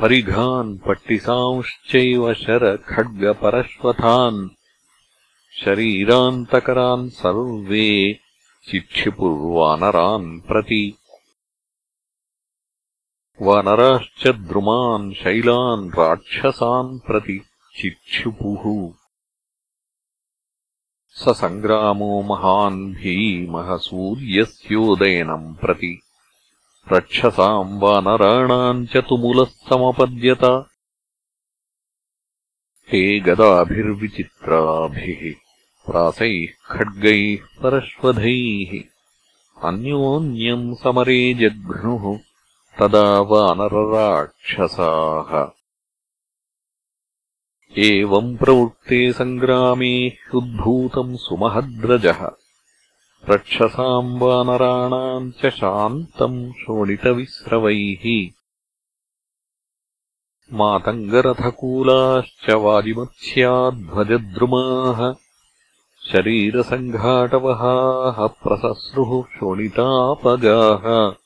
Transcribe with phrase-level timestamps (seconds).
[0.00, 4.48] परिघान् पट्टिसांश्चैव शरखड्गपरश्वथान्
[5.64, 8.18] शरीरान्तकरान् सर्वे
[8.70, 10.94] चिक्षिपुर्वानरान् प्रति।
[13.42, 17.42] वानराश्च द्रुमान् शैलान् राक्षसान् प्रति
[17.80, 19.01] चिक्षुपुः
[21.22, 26.00] स सङ्ग्रामो महान् भीमः सूर्यस्योदयनम् प्रति।
[26.92, 30.66] रक्षसाम् वानराणाम् च तुमुलः समपद्यत।
[32.90, 35.34] ते गदाभिर्विचित्राभिः
[35.86, 38.82] प्रासैः खड्गैः परश्वधैः
[39.68, 42.18] अन्योन्यम् समरे जघ्नुः
[42.78, 45.61] तदा वानरराक्षसाः
[47.78, 52.30] एवम् प्रवृत्ते सङ्ग्रामे ह्युद्भूतम् सुमहद्रजः।
[53.28, 58.30] रक्षसाम् वानराणाम् च शान्तम् शोणितविस्रवैः।
[60.52, 65.14] मातङ्गरथकूलाश्च वाजिमत्स्याध्वजद्रुमाः
[66.12, 71.21] शरीरसङ्घाटवहाः प्रसस्रुः शोणितापगाः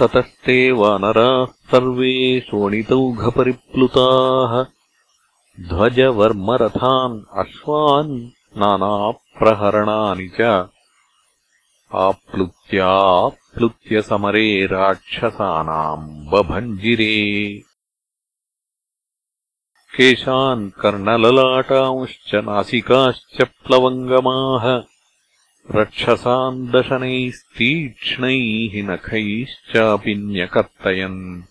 [0.00, 4.64] ततस्ते वानराः सर्वे शोणितौघपरिप्लुताः।
[5.68, 10.68] ध्वजवर्मरथान् अश्वान् नानाप्रहरणानि च।
[11.94, 17.62] आप्लुत्याप्लुत्य समरे राक्षसानाम् बभञ्जिरे।
[19.96, 24.93] केशान् कर्णललाटांश्च नासिकाश्च प्लवङ्गमाः
[25.70, 31.42] रक्षसान् दशनैस्तीक्ष्णैः नखैश्चापि न्यकर्तयन्।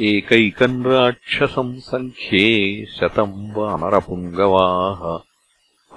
[0.00, 5.22] एकैकम् राक्षसम् सङ्ख्ये शतम् वानरपुङ्गवाः।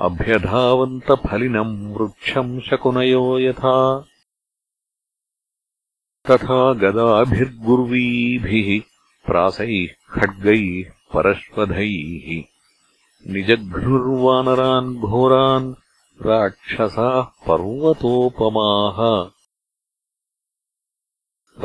[0.02, 4.06] अभ्यधावन्तफलिनम् वृक्षम् शकुनयो यथा।
[6.32, 8.82] तथा गदाभिर्गुर्वीभिः
[9.28, 12.44] प्रासैः खड्गैः परश्वधैः।
[13.34, 15.81] निजघ्नुर्वानरान् घोरान्
[16.26, 19.30] राक्षसाः पर्वतोपमाः।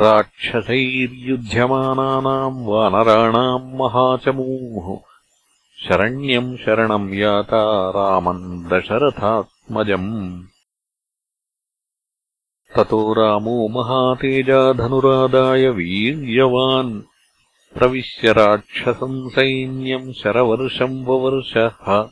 [0.01, 4.99] राक्षसैर्युध्यमानानाम् वानराणाम् महाचमूः।
[5.87, 10.43] शरण्यम् शरणम् याता रामम् दशरथात्मजम्।
[12.75, 17.01] ततो रामो महातेजाधनुरादाय वीर्यवान्।
[17.73, 22.09] प्रविश्य राक्षसम् सैन्यम् शरवर्षम् ववर्षः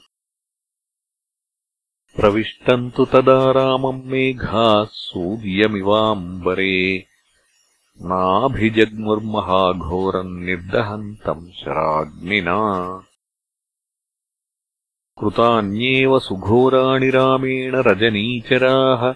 [2.15, 7.05] प्रविष्टम् तु तदा रामम् मेघाः सूर्यमिवाम्बरे।
[8.01, 12.99] नाभिजग्मुर्महाघोरम् निर्दहन्तम् शराग्निना।
[15.19, 19.15] कृतान्येव सुघोराणि रामेण रजनीचराः।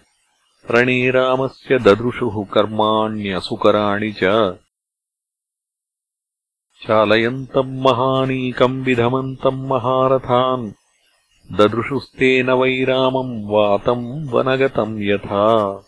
[0.72, 4.56] रणे रामस्य ददृशुः कर्माण्यसुकराणि च।
[6.88, 10.72] चालयन्तम् महानीकम् विधमन्तम् महारथान्
[11.51, 15.84] ददृशुस्तेन वैरामम् वातम् वनगतम् यथा।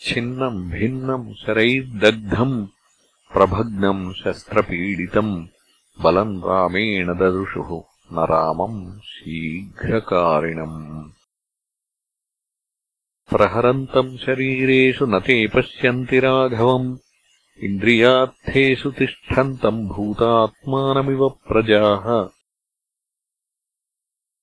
[0.00, 2.66] छिन्नम् भिन्नम् शरैर्दग्धम्
[3.32, 5.46] प्रभग्नम् शस्त्रपीडितम्
[6.02, 7.82] बलम् रामेण ददृशुः
[8.12, 11.10] न रामम् शीघ्रकारिणम्।
[13.30, 16.96] प्रहरन्तम् शरीरेषु न ते पश्यन्ति राघवम्
[17.58, 22.28] इन्द्रियार्थेषु तिष्ठन्तम् भूतात्मानमिव प्रजाः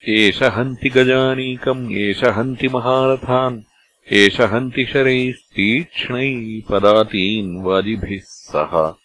[0.10, 3.62] एष हन्ति गजानीकम् एष हन्ति महारथान्
[4.12, 8.96] एष हन्ति पदातीन् वाजिभिः सह।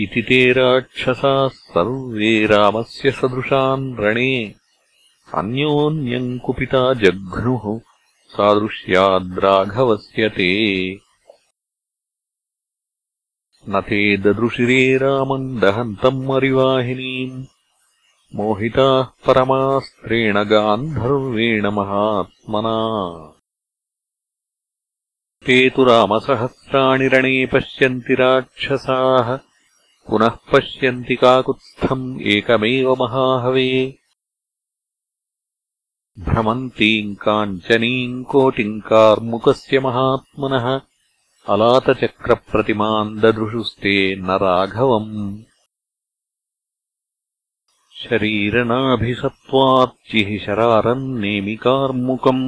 [0.00, 4.54] इति ते राक्षसाः सर्वे रामस्य सदृशान् रणे।
[5.34, 7.80] अन्योन्यम् कुपिता जघ्नुः
[8.28, 10.98] सादृश्याद्राघवस्य ते।
[13.68, 17.44] न ते ददृशिरे रामम् दहन्तम् मरिवाहिनीम्
[18.34, 22.76] मोहिताः परमास्त्रेण गान्धर्वेण महात्मना।
[25.46, 29.36] ते तु रामसहस्राणि रणे पश्यन्ति राक्षसाः
[30.08, 33.98] पुनः पश्यन्ति काकुत्स्थम् एकमेव महाहवे।
[36.18, 40.80] भ्रमन्तीम् काञ्चनीम् कोटिम् कार्मुकस्य महात्मनः
[41.48, 45.38] अलातचक्रप्रतिमाम् ददृशुस्ते न राघवम्
[48.02, 52.42] शरीरनाभिसत्त्वाच्चिः शरारम् नेमिकार्मुकम्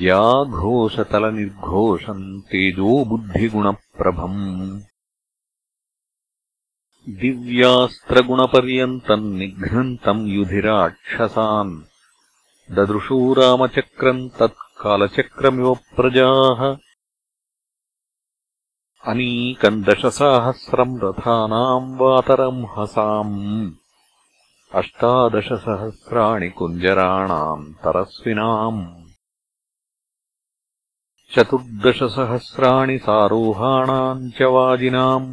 [0.00, 4.42] ज्याघोषतलनिर्घोषम् तेजोबुद्धिगुणप्रभम्
[7.20, 11.72] दिव्यास्त्रगुणपर्यन्तम् निघ्नन्तम् युधिराक्षसान्
[12.78, 16.60] ददृशो रामचक्रम् तत्कालचक्रमिव प्रजाः
[19.12, 23.36] अनीकम् दशसाहस्रम् रथानाम् वातरम् हसाम्
[24.76, 28.80] अष्टादशसहस्राणि कुञ्जराणाम् तरस्विनाम्
[31.34, 35.28] चतुर्दशसहस्राणि सारोहाणाम् च वाजिनाम्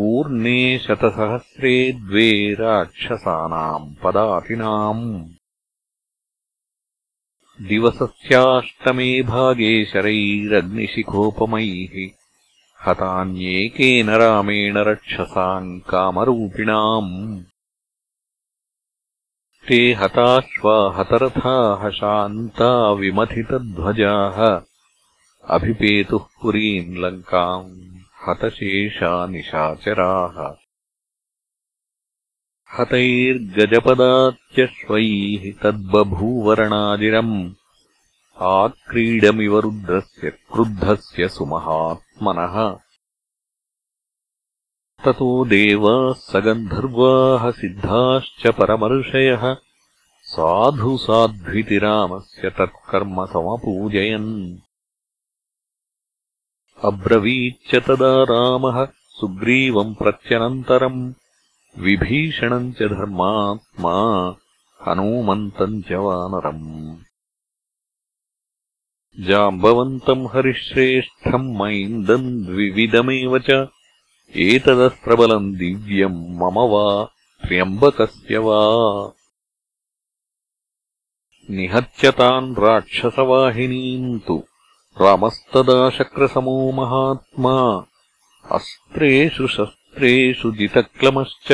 [0.00, 5.04] ऊर्णे शतसहस्रे द्वे राक्षसानाम् पदातिनाम्
[7.68, 11.94] दिवसस्याष्टमे भागे शरैरग्निशिखोपमैः
[12.86, 17.14] हतान्येकेन रामेण रक्षसाम् कामरूपिणाम्
[19.68, 24.62] ते हताश्वा हतरथाः शान्ता विमथितध्वजाः।
[25.44, 27.98] अभिपेतुः पुरीम् लङ्काम्
[28.28, 30.54] हतशेषा निशाचराः।
[32.78, 33.82] हतैर्गजपदात्यश्वैः
[35.62, 37.50] तद्बभूवरणाजिरम्
[38.40, 42.87] आक्रीडमिव रुद्रस्य क्रुद्धस्य सुमहात्मनः
[45.04, 49.56] ततो देवाः सगन्धर्वाः सिद्धाश्च परमर्षयः।
[50.22, 54.58] साधु साध्वितिरामस्य तत्कर्म समपूजयन्।
[56.84, 61.12] अब्रवीच्च तदा रामः सुग्रीवम् प्रत्यनन्तरम्
[61.78, 64.28] विभीषणम् च धर्मात्मा
[64.86, 66.96] हनूमन्तम् च वानरम्।
[69.24, 73.68] जाम्बवन्तम् हरिश्रेष्ठम् मैन्दम् द्विविधमेव च
[74.36, 77.04] एतदस्त्रबलम् दिव्यम् मम वा
[77.44, 78.58] त्र्यम्बकस्य वा।
[81.50, 84.44] निहत्यतान् राक्षसवाहिनीम् तु
[85.00, 87.86] रामस्तदा शक्रसमो महात्मा।
[88.52, 91.52] अस्त्रेषु शस्त्रेषु जितक्लमश्च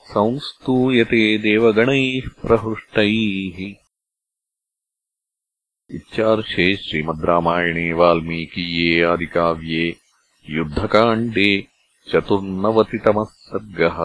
[0.00, 3.74] संस्तूयते देवगणैः प्रहृष्टैः।
[5.90, 9.96] इत्यार्षे श्रीमद् रामायणे वाल्मीकीये आदिकाव्ये
[10.50, 11.71] युद्धकाण्डे
[12.10, 13.98] चतुर्नवतितमः सर्गः